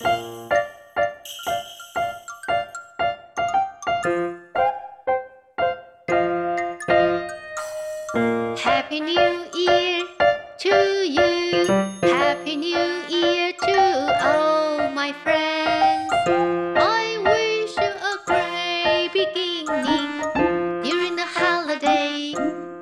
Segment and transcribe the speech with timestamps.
[0.00, 0.20] Happy
[9.00, 10.06] New Year
[10.58, 10.74] to
[11.04, 11.66] you.
[12.02, 16.12] Happy New Year to all my friends.
[16.78, 20.22] I wish you a great beginning.
[20.84, 22.34] During the holiday,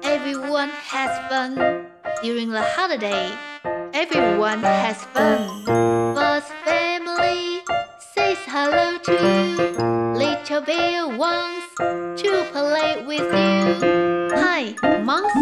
[0.02, 1.86] everyone has fun.
[2.22, 3.32] During the holiday,
[3.94, 5.65] everyone has fun.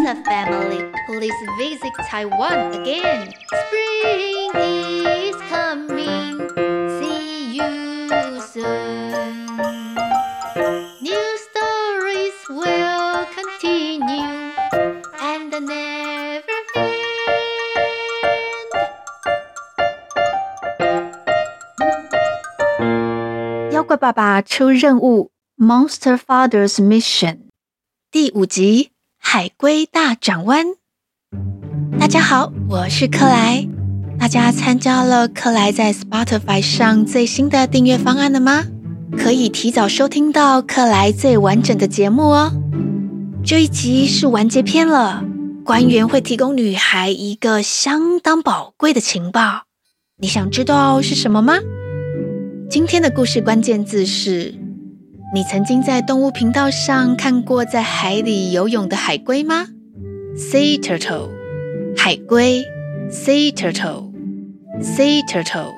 [0.04, 3.32] Monster family, please visit Taiwan again.
[3.48, 6.36] Spring is coming.
[7.00, 9.56] See you soon.
[11.00, 14.52] New stories will continue
[15.20, 17.32] and never end.
[23.72, 27.48] 妖怪爸爸出任务，Monster Father's Mission，
[28.10, 28.84] 第五集《
[29.27, 30.67] 海龟大转弯》。
[31.99, 33.67] 大家好，我是克莱。
[34.19, 38.63] 大家参加了克莱在 Spotify 上最新的订阅方案了吗？
[39.17, 42.53] 可以提早收听到克莱最完整的节目哦。
[43.43, 45.25] 这一集是完结篇了，
[45.65, 49.63] 官员会提供女孩一个相当宝贵的情报，
[50.17, 51.55] 你想知道是什么吗？
[52.69, 54.53] 今天的故事关键字是：
[55.35, 59.67] 你曾经在动物频道上看过在海里游泳的海龟吗
[60.33, 61.29] ？Sea turtle，
[61.97, 62.63] 海龟
[63.11, 65.73] ；Sea turtle，Sea turtle。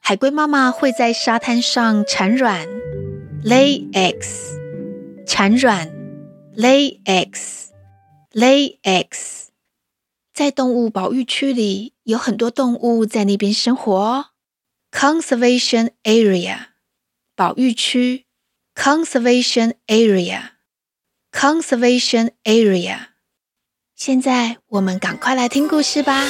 [0.00, 2.66] 海龟妈妈会在沙滩上产卵
[3.44, 4.56] ，lay eggs，
[5.24, 5.88] 产卵
[6.56, 9.50] ，lay eggs，lay eggs。
[10.32, 14.24] 在动物保育区里，有很多动物在那边生活哦。
[14.90, 16.56] Conservation area，
[17.36, 18.23] 保育区。
[18.74, 22.96] Conservation area，Conservation area。
[23.94, 26.28] 现在我们赶快来听故事吧。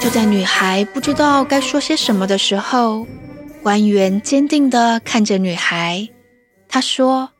[0.00, 3.06] 就在女孩不知道该说些什么的时候，
[3.62, 6.08] 官员坚定地看着女孩，
[6.68, 7.30] 他说：“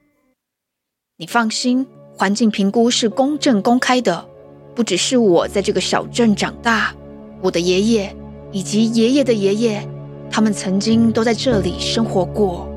[1.19, 1.87] 你放心，
[2.17, 4.27] 环境评估是公正公开的。”
[4.75, 6.95] 不只是我在这个小镇长大，
[7.41, 8.17] 我的爷爷
[8.55, 9.83] 以及爷爷的爷爷，
[10.31, 12.69] 他们曾经都在这里生活过。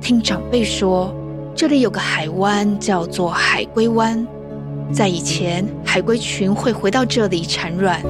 [0.00, 1.14] 听长辈说，
[1.54, 4.26] 这里有个海湾叫做海龟湾，
[4.90, 8.02] 在以前，海龟群会回到这里产卵，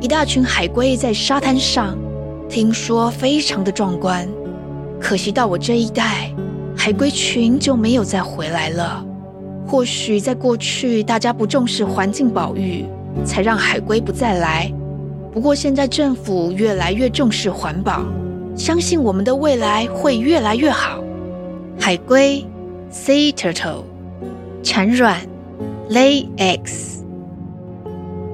[0.00, 1.98] 一大群海龟在沙滩上，
[2.48, 4.24] 听说非常的壮观。
[5.00, 6.32] 可惜到我这一代，
[6.76, 9.04] 海龟群就没有再回来了。
[9.66, 12.84] 或许在过去，大家不重视环境保育，
[13.24, 14.72] 才让海龟不再来。
[15.36, 18.06] 不过现在政府越来越重视环保，
[18.56, 20.98] 相信我们的未来会越来越好。
[21.78, 22.42] 海龟
[22.90, 23.82] （Sea turtle）
[24.62, 25.20] 产卵
[25.90, 27.02] （Lay eggs）。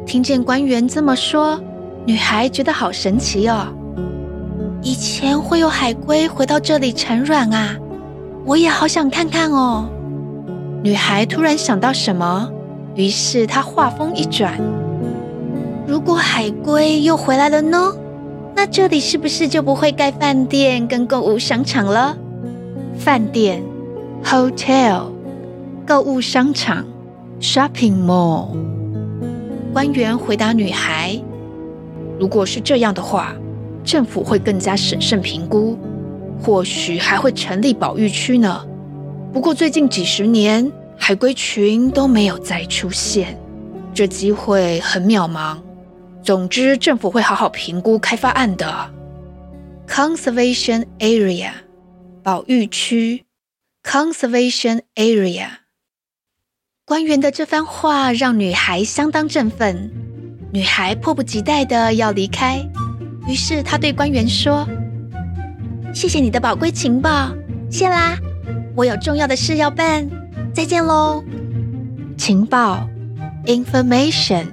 [0.07, 1.61] 听见官员这么说，
[2.07, 3.67] 女孩觉得好神奇哦。
[4.81, 7.77] 以前会有海龟回到这里产卵啊，
[8.47, 9.89] 我也好想看看哦。
[10.85, 12.49] 女孩突然想到什么，
[12.95, 14.57] 于是她话锋一转
[16.05, 17.95] ：“如果海龟又回来了呢？
[18.57, 22.19] 那这里是不是就不会盖饭店跟购物商场了？”
[22.99, 23.63] 饭店
[24.25, 25.05] （hotel）、
[25.87, 26.85] 购物商场
[27.41, 28.49] （shopping mall）。
[29.73, 31.17] 官员回答女孩
[32.19, 33.33] ：“如果是这样的话，
[33.85, 35.79] 政府会更加审慎评估，
[36.43, 38.67] 或许还会成立保育区呢。”
[39.33, 43.39] 不过最近几十年，海龟群都没有再出现，
[43.95, 45.59] 这机会很渺茫。
[46.23, 48.91] 总之，政府会好好评估开发案的。
[49.89, 51.51] Conservation area，
[52.23, 53.25] 保育区。
[53.83, 55.47] Conservation area。
[56.85, 59.91] 官员的这番话让女孩相当振奋，
[60.53, 62.65] 女孩迫不及待地要离开，
[63.27, 64.69] 于是她对官员说
[65.93, 67.33] ：“谢谢你的宝贵情报，
[67.71, 68.17] 谢啦。”
[68.77, 70.09] 我有重要的事要办，
[70.55, 71.23] 再见喽。
[72.17, 72.89] 情报
[73.47, 74.47] ，information，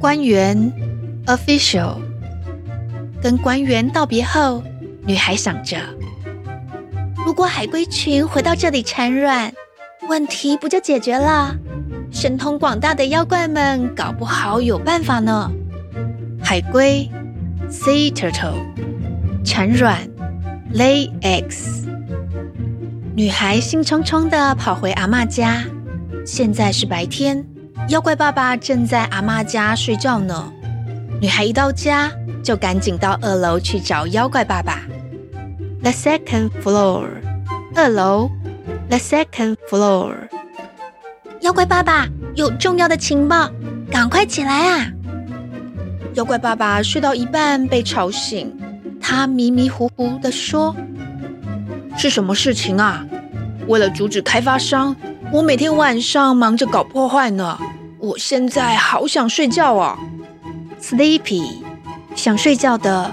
[0.00, 0.72] 官员
[1.28, 1.98] ，official。
[3.22, 4.62] 跟官员道别后，
[5.06, 5.76] 女孩想着：
[7.24, 9.52] 如果海龟群回到这里产卵，
[10.08, 11.54] 问题不就解决了？
[12.10, 15.50] 神通广大的妖怪们搞不好有办法呢。
[16.42, 17.06] 海龟
[17.68, 18.54] ，sea turtle，
[19.44, 19.98] 产卵
[20.72, 21.84] ，lay eggs。
[23.14, 25.62] 女孩兴冲冲地跑回阿嬷家。
[26.24, 27.44] 现在是白天，
[27.88, 30.52] 妖怪爸爸正在阿嬷家睡觉呢。
[31.20, 32.12] 女孩一到家，
[32.44, 34.82] 就赶紧到二楼去找妖怪爸爸。
[35.82, 37.08] The second floor，
[37.74, 38.30] 二楼。
[38.88, 40.14] The second floor，
[41.40, 43.50] 妖怪爸爸有重要的情报，
[43.90, 44.86] 赶快起来啊！
[46.14, 48.56] 妖怪爸爸睡到一半被吵醒，
[48.98, 50.74] 他迷迷糊糊地说
[51.98, 53.04] ：“是什么事情啊？
[53.66, 54.96] 为了阻止开发商，
[55.30, 57.58] 我每天晚上忙着搞破坏呢。
[57.98, 59.98] 我现在好想睡觉啊
[60.80, 61.62] ，Sleepy，
[62.14, 63.12] 想睡觉的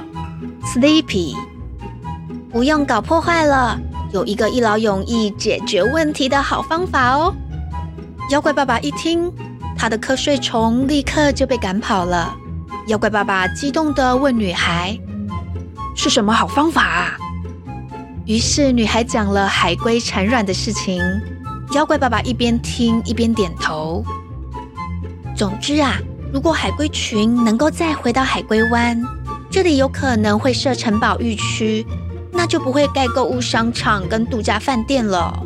[0.63, 1.35] ，Sleepy，
[2.51, 3.79] 不用搞破坏了。”
[4.13, 7.35] 有一个一劳永逸解决问题的好方法哦！
[8.31, 9.29] 妖怪爸爸一听，
[9.77, 12.33] 他的瞌睡虫立刻就被赶跑了。
[12.87, 14.97] 妖怪爸爸激动地问女孩
[15.97, 17.17] ：“是什么好方法啊？”
[18.25, 21.01] 于是女孩讲了海龟产卵的事情。
[21.73, 24.01] 妖怪爸爸一边听一边点头。
[25.35, 25.97] 总之啊，
[26.33, 29.01] 如果海龟群能够再回到海龟湾，
[29.49, 31.85] 这里有可能会设城堡育区。
[32.37, 35.41] 那就不会盖购物商场跟度假饭店了。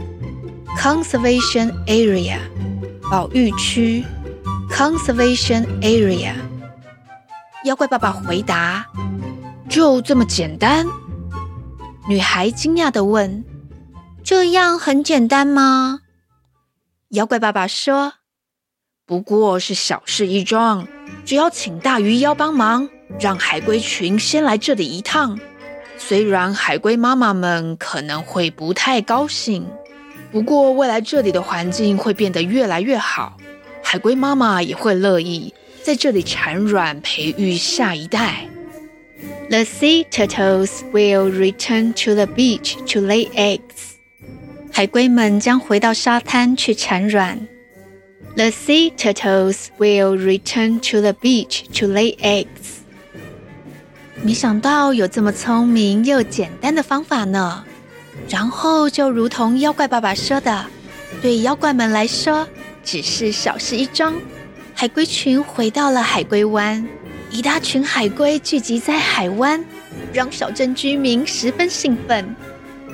[0.75, 2.39] Conservation area，
[3.11, 4.03] 保育区。
[4.71, 6.33] Conservation area。
[7.65, 8.87] 妖怪爸爸回答
[9.69, 10.87] ：“就这么简单？”
[12.09, 13.45] 女孩惊讶地问
[14.25, 15.99] ：“这样很简单吗？”
[17.09, 18.13] 妖怪爸爸说
[19.09, 20.87] ：“不过是小事一桩，
[21.25, 22.87] 只要请大鱼妖帮忙，
[23.19, 25.39] 让海龟群先来这里一趟。”
[25.97, 29.65] 虽然海龟妈妈们可能会不太高兴，
[30.31, 33.35] 不过未来这里的环境会变得越来越好，
[33.81, 35.51] 海龟妈妈也会乐意
[35.81, 38.47] 在这里产卵培育下一代。
[39.49, 43.95] The sea turtles will return to the beach to lay eggs。
[44.71, 47.47] 海龟们将回到沙滩去产卵。
[48.35, 52.79] The sea turtles will return to the beach to lay eggs。
[54.23, 57.63] 没想到有这么聪明又简单的方法呢。
[58.29, 60.65] 然后就如同妖怪爸爸说的，
[61.21, 62.47] 对妖怪们来说
[62.83, 64.13] 只是小事一桩。
[64.73, 66.87] 海龟群回到了海龟湾，
[67.31, 69.63] 一大群海龟聚集在海湾，
[70.13, 72.35] 让小镇居民十分兴奋。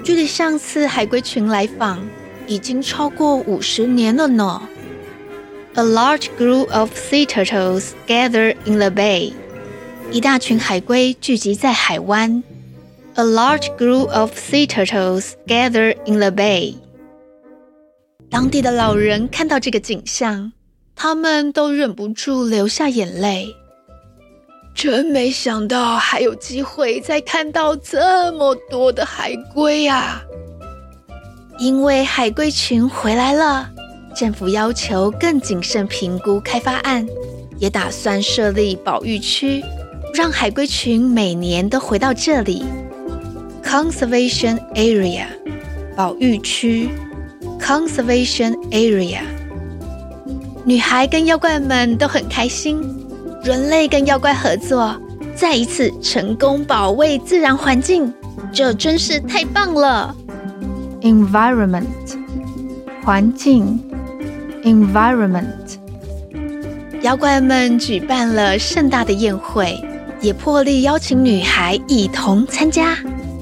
[0.03, 2.03] 距离上次海龟群来访
[2.47, 4.61] 已经超过五十年了呢。
[5.77, 9.33] A large group of sea turtles gather in the bay.
[10.09, 12.41] 一大群海龟聚集在海湾。
[13.15, 16.75] A large group of sea turtles gather in the bay。
[18.29, 20.53] 当地的老人看到这个景象，
[20.95, 23.53] 他们都忍不住流下眼泪。
[24.73, 30.23] 真没想到还有机会再看到这么多的海龟啊！
[31.59, 33.69] 因为海龟群回来了，
[34.15, 37.05] 政府要求更谨慎评估开发案，
[37.57, 39.61] 也打算设立保育区。
[40.13, 42.63] 让海龟群每年都回到这里。
[43.61, 45.25] Conservation area，
[45.97, 46.89] 保育区。
[47.59, 49.19] Conservation area。
[50.63, 52.81] 女孩跟妖怪们都很开心，
[53.43, 54.95] 人类跟妖怪合作，
[55.35, 58.13] 再一次成功保卫自然环境，
[58.53, 60.15] 这真是太棒了。
[61.01, 61.83] Environment，
[63.03, 63.77] 环境。
[64.65, 65.77] Environment。
[67.01, 69.79] 妖怪们举办了盛大的宴会。
[70.21, 72.97] 也破例邀请女孩一同参加，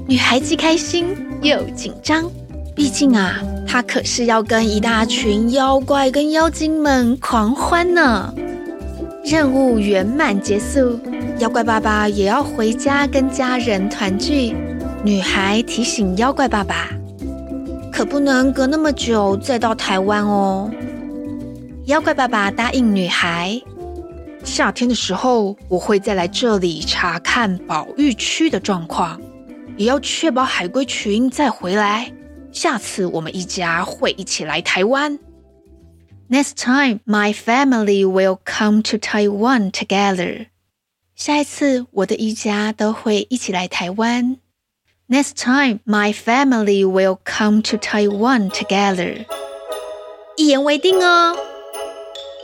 [0.06, 2.30] 女孩既开心又紧张，
[2.76, 8.34] 毕竟啊，她可是要跟一大群妖怪跟妖精们狂欢呢。
[9.24, 11.00] 任务圆满结束，
[11.40, 14.54] 妖怪爸爸也要回家跟家人团聚。
[15.06, 16.90] 女孩提醒妖怪爸爸，
[17.94, 20.70] 可不能隔那么久再到台湾哦。
[21.86, 23.62] 妖怪爸爸答应女孩。
[24.46, 29.20] 夏天的时候，我会再来这里查看保育区的状况，
[29.76, 32.10] 也要确保海龟群再回来。
[32.54, 35.20] 下次我们一家会一起来台湾。
[36.30, 40.48] Next time, my family will come to Taiwan together.
[41.16, 44.38] 下一次我的一家都会一起来台湾。
[45.10, 49.26] Next time, my family will come to Taiwan together.
[50.38, 51.36] 一言为定哦。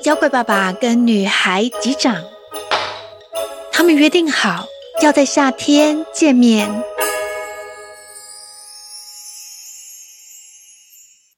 [0.05, 2.15] 妖怪爸爸跟女孩击掌，
[3.69, 4.65] 他们约定好
[5.01, 6.69] 要在夏天见面。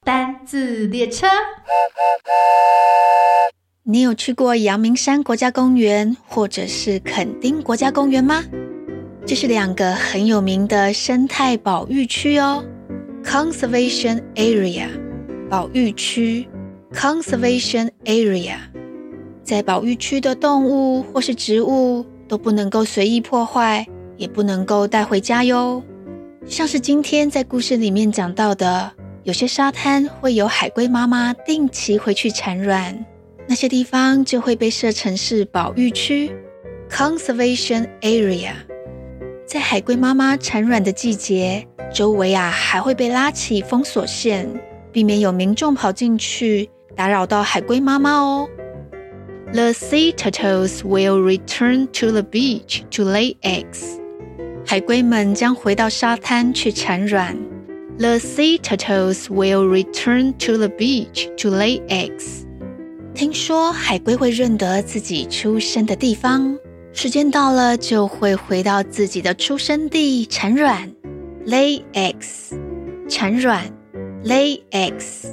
[0.03, 1.25] 单字列车，
[3.81, 8.43] 你有去过阳明山国家公园或者是垦丁国家公园吗？
[9.25, 12.63] 这是两个很有名的生态保育区哦
[13.23, 14.87] ，Conservation Area，
[15.49, 16.47] 保育区。
[16.93, 18.55] Conservation area，
[19.43, 25.81] 在保育区的动物或是植物都不能够随意破坏，也不能够带回家哟。
[26.45, 28.91] 像是今天在故事里面讲到的，
[29.23, 33.05] 有些沙滩会有海龟妈妈定期回去产卵，
[33.47, 36.29] 那些地方就会被设成是保育区
[36.89, 38.51] （conservation area）。
[39.47, 44.47] 在海龟妈妈产卵的季节，周围啊还会被拉起封锁线，
[44.91, 48.47] 避免有民众跑进去打扰到海龟妈妈哦。
[49.53, 53.99] The sea turtles will return to the beach to lay eggs.
[54.65, 57.37] 海龟们将回到沙滩去产卵。
[57.97, 62.45] The sea turtles will return to the beach to lay eggs.
[63.13, 66.57] 听说海龟会认得自己出生的地方。
[66.93, 70.91] 时间到了，就会回到自己的出生地产卵
[71.45, 72.53] ，lay eggs，
[73.09, 73.63] 产卵
[74.23, 75.27] ，lay eggs。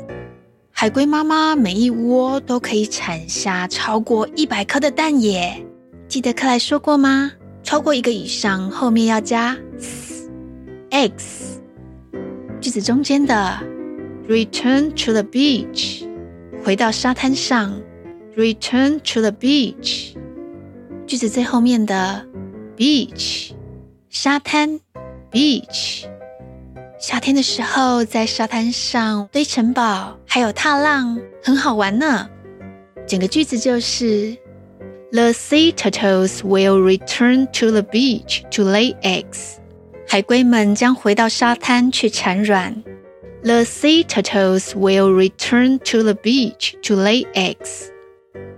[0.80, 5.60] 海龟妈妈每一窝都可以产下超过一百颗的蛋耶！
[6.06, 7.32] 记得克莱说过吗？
[7.64, 9.58] 超过一个以上，后面要加
[10.90, 11.56] eggs。
[12.60, 13.58] 句子中间的
[14.28, 16.06] return to the beach，
[16.62, 17.76] 回到沙滩上
[18.36, 20.14] ，return to the beach。
[21.08, 22.24] 句子最后面的
[22.76, 23.50] beach
[24.10, 24.78] 沙滩
[25.32, 26.04] beach
[27.00, 32.28] 夏天的时候在沙滩上堆城堡，还有踏浪，很好玩呢。
[33.06, 34.36] 整个句子就是
[35.12, 39.58] The sea turtles will return to the beach to lay eggs。
[40.08, 42.82] 海龟们将回到沙滩去产卵。
[43.44, 47.90] The sea turtles will return to the beach to lay eggs。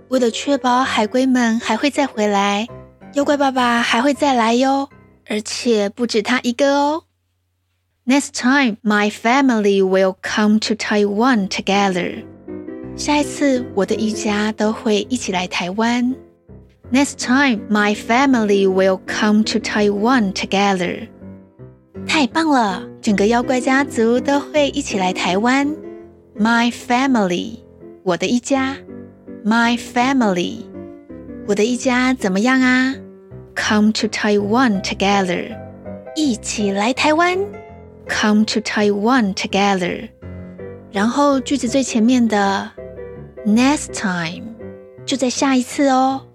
[0.09, 2.67] 为了确保海龟们还会再回来，
[3.13, 4.89] 妖怪爸爸还会再来哟，
[5.27, 7.03] 而且不止他一个哦。
[8.07, 12.23] Next time, my family will come to Taiwan together.
[12.95, 16.15] 下一次，我的一家都会一起来台湾。
[16.91, 21.07] Next time, my family will come to Taiwan together.
[22.07, 25.67] 太棒了，整个妖怪家族都会一起来台湾。
[26.35, 27.59] My family，
[28.03, 28.77] 我的一家。
[29.45, 30.65] My family，
[31.47, 32.95] 我的一家怎么样啊
[33.55, 35.55] ？Come to Taiwan together，
[36.15, 37.37] 一起来台湾。
[38.10, 40.08] Come to Taiwan together，
[40.92, 42.70] 然后句子最前面的
[43.44, 44.54] next time
[45.04, 46.26] 就在下一次哦。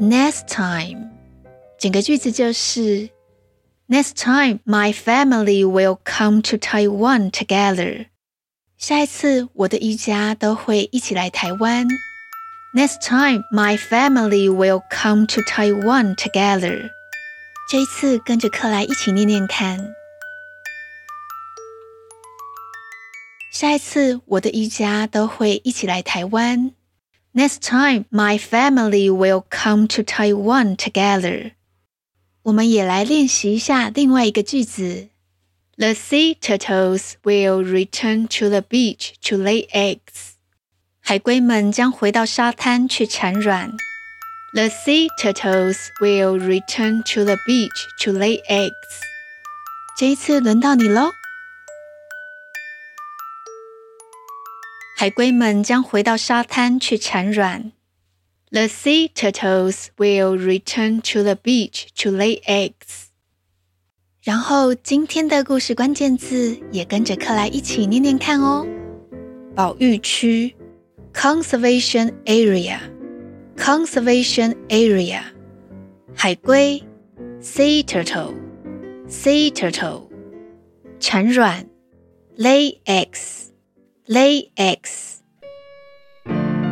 [0.00, 1.10] Next time，
[1.78, 3.10] 整个句子就是
[3.88, 8.06] Next time my family will come to Taiwan together。
[8.76, 11.86] 下一次我的一家都会一起来台湾。
[12.74, 16.90] Next time, my family will come to Taiwan together.
[17.70, 19.78] 这一次跟着克莱一起念念看。
[23.56, 26.72] 下一次我的一家都会一起来台湾。
[27.34, 31.52] Next time, my family will come to Taiwan together.
[32.42, 35.08] 我们也来练习一下另外一个句子。
[35.76, 40.32] The sea turtles will return to the beach to lay eggs.
[41.00, 43.72] 海龟们将回到沙滩去产卵。
[44.54, 48.72] The sea turtles will return to the beach to lay eggs.
[49.98, 51.12] 这一次轮到你喽。
[54.99, 57.71] 海龟们将回到沙滩去产卵。
[58.49, 63.09] The sea turtles will return to the beach to lay eggs.
[64.23, 68.65] 然后今天的故事关键字也跟着克莱一起念念看哦。
[69.55, 70.55] 保育区。
[71.13, 72.79] Conservation area,
[73.55, 75.21] conservation area，
[76.15, 76.83] 海龟
[77.39, 78.33] ，sea turtle,
[79.07, 80.07] sea turtle，
[80.99, 81.67] 产卵
[82.37, 83.46] ，lay eggs,
[84.09, 85.17] lay eggs。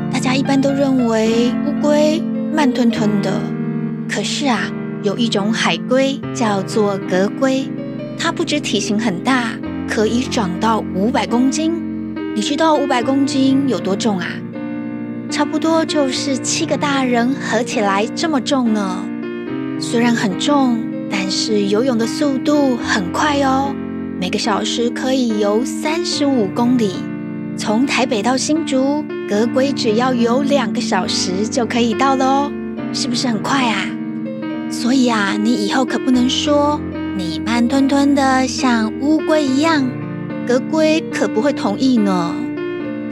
[0.09, 2.21] 大家一般都认为乌龟
[2.53, 3.41] 慢吞吞的，
[4.09, 4.71] 可是啊，
[5.03, 7.69] 有一种海龟叫做革龟，
[8.17, 9.51] 它不止体型很大，
[9.85, 11.73] 可以长到五百公斤。
[12.33, 14.27] 你知道五百公斤有多重啊？
[15.29, 19.05] 差不多就是七个大人合起来这么重呢。
[19.81, 20.79] 虽然很重，
[21.11, 23.75] 但是游泳的速度很快哦，
[24.21, 26.93] 每个小时可以游三十五公里。
[27.57, 32.51] 从台北到新竹，革龟只要有两个小时就可以到了哦，
[32.93, 33.85] 是不是很快啊？
[34.69, 36.79] 所以啊，你以后可不能说
[37.17, 39.83] 你慢吞吞的像乌龟一样。
[40.45, 42.35] 革龟可不会同意呢。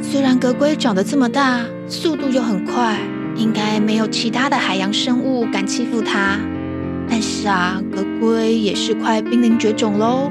[0.01, 2.99] 虽然革龟长得这么大，速度又很快，
[3.35, 6.37] 应该没有其他的海洋生物敢欺负它。
[7.09, 10.29] 但是啊，革龟也是快濒临绝种喽，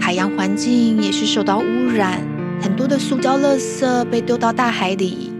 [0.00, 1.64] 海洋环境也是受到污
[1.94, 2.20] 染，
[2.60, 5.32] 很多的塑胶垃圾被丢到大海里。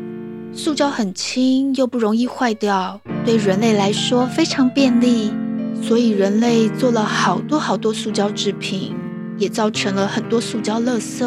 [0.53, 5.33] 塑胶很轻又不容易坏掉，对人类来说非常便利，
[5.83, 8.95] 所以人类做了好多好多塑胶制品，
[9.37, 11.25] 也造成了很多塑胶垃圾。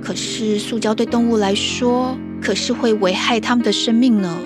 [0.00, 4.38] 可是塑胶对动物来说，可是会危害它们的生命呢。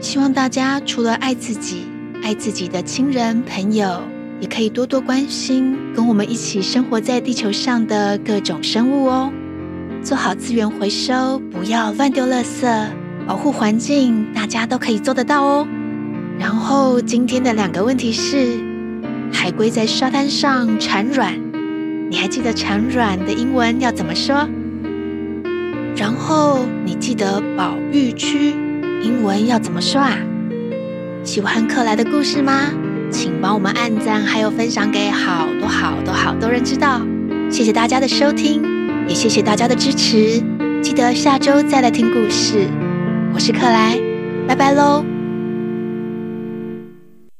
[0.00, 1.82] 希望大家除了爱自己，
[2.22, 4.00] 爱自己的亲人朋友，
[4.40, 9.32] 也可以多多关心跟我们一起生活在地球上的各种生物哦。
[10.02, 12.66] 做好资源回收，不要乱丢垃圾，
[13.24, 15.66] 保护环境，大家都可以做得到哦。
[16.40, 18.58] 然后今天的两个问题是：
[19.32, 21.38] 海龟在沙滩上产卵，
[22.10, 24.48] 你还记得产卵的英文要怎么说？
[25.94, 28.54] 然后你记得保育区
[29.02, 30.18] 英文要怎么说啊？
[31.22, 32.72] 喜欢克莱的故事吗？
[33.12, 37.00] 请帮我们按赞，还有分享给好多好多好多人知道。
[37.48, 38.71] 谢谢大家的收听。
[39.08, 40.42] 也谢谢大家的支持，
[40.82, 42.66] 记得下周再来听故事。
[43.34, 43.98] 我是克莱，
[44.46, 45.11] 拜拜喽。